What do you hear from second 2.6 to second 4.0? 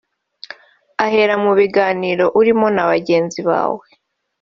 na bagenzi bawe